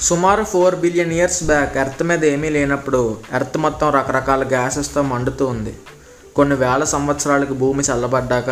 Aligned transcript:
సుమారు 0.00 0.44
four 0.44 0.76
billion 0.76 1.12
years 1.12 1.44
back 1.44 1.76
earth 1.76 2.02
మీద 2.02 2.24
ఏమీ 2.24 2.48
లేనప్పుడు 2.48 3.16
ఎర్త్ 3.34 3.58
మొత్తం 3.58 3.90
రకరకాల 3.90 4.48
గ్యాసెస్తో 4.48 5.02
మండుతూ 5.02 5.46
ఉంది. 5.46 5.78
కొన్ని 6.36 6.56
వేల 6.56 6.84
సంవత్సరాలకి 6.84 7.52
భూమి 7.52 7.82
చల్లబడ్డాక 7.82 8.50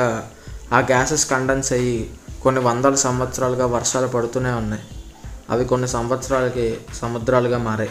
ఆ 0.72 0.78
గ్యాసెస్ 0.78 1.30
కండెన్స్ 1.30 1.72
అయ్యి 1.72 2.10
కొన్ని 2.42 2.60
వందల 2.60 2.94
సంవత్సరాలుగా 2.94 3.66
వర్షాలు 3.66 4.06
పడుతూనే 4.06 4.50
ఉన్నాయి. 4.50 4.82
అవి 5.50 5.64
కొన్ని 5.64 5.88
సంవత్సరాలకి 5.88 6.78
సముద్రాలుగా 6.94 7.58
మారాయి. 7.58 7.90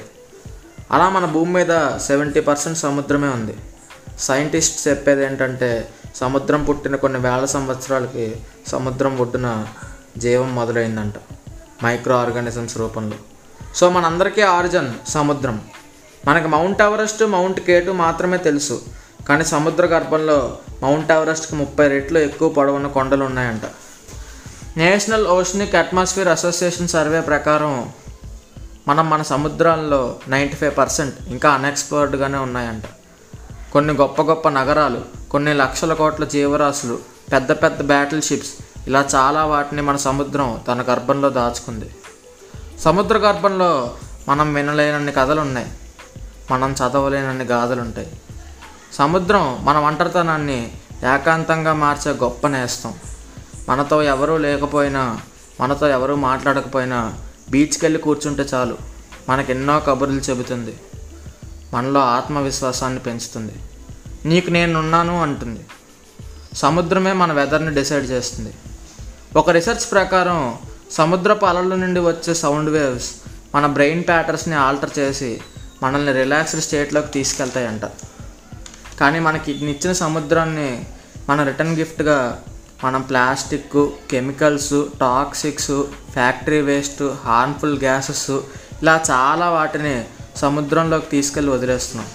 అలా 0.91 1.09
మన 1.09 1.25
భూమి 1.25 1.53
మీద 1.53 1.97
సెవెంటీ 1.97 2.39
పర్సెంట్ 2.39 2.77
సముద్రమే 2.77 3.27
ఉంది. 3.27 3.57
సైంటిస్ట్ 4.19 4.87
చెప్పేది 4.87 5.25
ఏంటంటే 5.25 5.89
సముద్రం 6.15 6.63
పుట్టిన 6.63 6.95
కొన్ని 6.95 7.19
వేల 7.19 7.45
సంవత్సరాలకి 7.45 8.35
సముద్రం 8.67 9.17
ఒడ్డున 9.17 9.67
జీవం 10.17 10.55
మొదలైందంట. 10.55 11.13
మైక్రో 11.85 12.15
ఆర్గానిజమ్స్ 12.15 12.77
రూపంలో. 12.77 13.17
సో 13.75 13.89
మనందరికీ 13.89 14.41
ఆరిజన్ 14.41 14.93
సముద్రం. 15.09 15.61
మనకి 16.27 16.47
మౌంట్ 16.47 16.81
ఎవరెస్ట్ 16.81 17.23
మౌంట్ 17.23 17.59
కేటు 17.59 17.91
మాత్రమే 17.91 18.37
తెలుసు. 18.37 18.81
కానీ 19.29 19.45
సముద్ర 19.45 19.85
గర్భంలో 19.85 20.57
మౌంట్ 20.83 21.11
ఎవరెస్ట్కి 21.11 21.55
ముప్పై 21.55 21.87
రెట్లు 21.87 22.19
ఎక్కువ 22.19 22.49
పొడవున్న 22.49 22.87
కొండలు 22.87 23.23
ఉన్నాయంట. 23.23 23.61
National 24.77 25.27
oceanic 25.27 25.75
atmosphere 25.75 26.29
association 26.29 26.87
survey 26.87 27.21
ప్రకారం 27.21 27.91
మనం 28.87 29.09
మన 29.09 29.21
సముద్రాల్లో 29.21 30.15
నైంటీ 30.27 30.55
ఫైవ్ 30.55 30.77
పర్సెంట్ 30.77 31.15
ఇంకా 31.27 31.49
అన్ఎక్స్ప్లోర్డ్గానే 31.49 32.37
ఉన్నాయంట. 32.37 32.83
కొన్ని 33.73 33.93
గొప్ప 33.93 34.21
గొప్ప 34.21 34.49
నగరాలు 34.49 35.01
కొన్ని 35.31 35.53
లక్షల 35.53 35.93
కోట్ల 35.93 36.25
జీవరాశులు 36.25 36.99
పెద్ద 37.31 37.51
పెద్ద 37.51 37.81
బ్యాటిల్ 37.81 38.21
షిప్స్ 38.21 38.51
ఇలా 38.87 39.05
చాలా 39.15 39.45
వాటిని 39.45 39.81
మన 39.81 39.95
సముద్రం 39.95 40.61
తన 40.67 40.81
గర్భంలో 40.81 41.29
దాచుకుంది. 41.29 41.89
సముద్ర 42.79 43.17
గర్భంలో 43.17 43.97
మనం 44.29 44.53
వినలేనన్ని 44.53 45.11
కథలు 45.11 45.41
ఉన్నాయి 45.41 45.71
మనం 46.51 46.71
చదవలేనన్ని 46.71 47.45
గాథలు 47.45 47.81
ఉంటాయి 47.81 48.21
సముద్రం 48.93 49.65
మన 49.65 49.77
ఒంటరితనాన్ని 49.77 50.71
ఏకాంతంగా 51.15 51.73
మార్చే 51.73 52.11
గొప్ప 52.11 52.47
నేస్తం. 52.47 52.93
మనతో 53.69 54.03
ఎవరూ 54.03 54.37
లేకపోయినా 54.37 55.21
మనతో 55.61 55.87
ఎవరూ 55.87 56.15
మాట్లాడకపోయినా 56.15 57.13
బీచ్కి 57.49 57.85
వెళ్ళి 57.85 57.99
కూర్చుంటే 57.99 58.45
చాలు. 58.53 58.77
మనకెన్నో 59.29 59.73
ఎన్నో 59.73 59.79
కబుర్లు 59.79 60.19
చెబుతుంది. 60.19 60.79
మనలో 61.73 61.99
ఆత్మవిశ్వాసాన్ని 61.99 62.99
పెంచుతుంది. 62.99 63.53
నీకు 64.25 64.49
నేనున్నాను 64.49 65.21
అంటుంది. 65.21 65.65
సముద్రమే 66.53 67.13
మన 67.13 67.33
వెదర్ని 67.33 67.75
డిసైడ్ 67.75 68.11
చేస్తుంది. 68.11 68.53
ఒక 69.35 69.49
రీసెర్చ్ 69.49 69.91
ప్రకారం 69.91 70.57
సముద్రపు 70.91 71.45
అలల 71.45 71.75
నుండి 71.75 71.99
వచ్చే 71.99 72.33
సౌండ్ 72.33 72.69
వేవ్స్ 72.69 73.15
మన 73.55 73.65
బ్రెయిన్ 73.65 74.03
ప్యాటర్న్స్ని 74.03 74.55
ఆల్టర్ 74.55 74.99
చేసి 74.99 75.41
మనల్ని 75.83 76.13
రిలాక్స్డ్ 76.13 76.61
స్టేట్లోకి 76.61 77.07
తీసుకెళ్తాయంట. 77.07 77.81
కానీ 78.99 79.19
మనకి 79.19 79.51
ఇచ్చిన 79.51 79.93
సముద్రాన్ని 79.93 80.85
మన 81.29 81.43
రిటర్న్ 81.43 81.75
గిఫ్ట్గా 81.75 82.43
మనం 82.83 83.01
plastic 83.01 83.89
chemicals 84.11 84.85
toxics 84.99 85.83
factory 86.13 86.61
waste 86.61 87.03
harmful 87.25 87.79
gases 87.79 88.31
ఇలా 88.81 89.03
చాలా 89.11 89.49
వాటిని 89.49 90.05
సముద్రంలోకి 90.35 91.05
తీసుకెళ్ళి 91.05 91.51
వదిలేస్తున్నాం. 91.51 92.07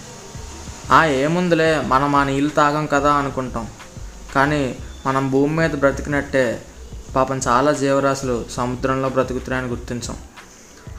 ఆ 0.90 1.04
ఏముందిలే 1.04 1.82
మనం 1.86 2.14
ఆ 2.14 2.24
నీళ్ళు 2.24 2.50
తాగం 2.50 2.86
కదా 2.86 3.12
అనుకుంటాం. 3.12 3.68
కానీ 4.34 4.76
మనం 5.06 5.30
భూమి 5.30 5.56
మీద 5.56 5.70
బ్రతికినట్టే 5.70 6.62
పాపం 7.16 7.40
చాలా 7.48 7.72
జీవరాశులు 7.72 8.44
సముద్రంలో 8.50 9.08
బ్రతుకుతున్నాయని 9.08 9.68
గుర్తించాం. 9.68 10.16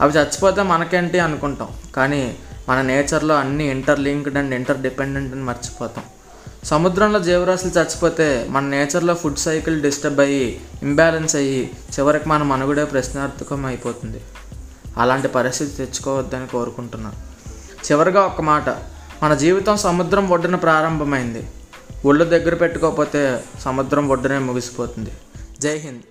అవి 0.00 0.12
చచ్చిపోతే 0.12 0.62
మనకేంటి 0.62 1.18
అనుకుంటాం. 1.18 1.68
కానీ 1.96 2.38
మన 2.68 2.82
నేచర్లో 2.82 3.34
అన్నీ 3.34 3.70
ఇంటర్లింక్డ్ 3.70 4.38
అండ్ 4.38 4.54
ఇంటర్ 4.54 4.78
డిపెండెంట్ 4.78 5.34
అని 5.34 5.42
మర్చిపోతాం. 5.42 6.04
సముద్రంలో 6.64 7.18
జీవరాశులు 7.18 7.70
చచ్చిపోతే 7.70 8.46
మన 8.50 8.62
నేచర్లో 8.62 9.14
ఫుడ్ 9.14 9.38
సైకిల్ 9.38 9.82
డిస్టర్బ్ 9.82 10.20
అయ్యి 10.20 10.60
ఇంబ్యాలెన్స్ 10.82 11.36
అయ్యి 11.36 11.70
చివరికి 11.98 12.28
మన 12.28 12.42
మనుగడే 12.42 12.84
ప్రశ్నార్థకం 12.84 13.66
అయిపోతుంది. 13.66 14.20
అలాంటి 14.96 15.28
పరిస్థితి 15.28 15.76
తెచ్చుకోవద్దని 15.76 16.46
కోరుకుంటున్నాను. 16.46 17.16
చివరిగా 17.92 18.20
ఒక 18.20 18.40
మాట. 18.40 18.68
మన 19.22 19.34
జీవితం 19.34 19.76
సముద్రం 19.76 20.28
ఒడ్డున 20.28 20.56
ప్రారంభమైంది. 20.56 21.50
ఒళ్ళు 22.04 22.24
దగ్గర 22.24 22.54
పెట్టుకోకపోతే 22.54 23.44
సముద్రం 23.60 24.08
ఒడ్డునే 24.08 24.38
ముగిసిపోతుంది. 24.38 25.10
జై 25.62 25.74
హింద్. 25.78 26.04